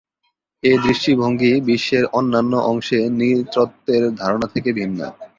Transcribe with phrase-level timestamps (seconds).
[0.63, 4.99] এ দৃষ্টিভঙ্গি বিশ্বের অন্যান্য অংশে নৃতত্ত্বের ধারণা থেকে ভিন্ন।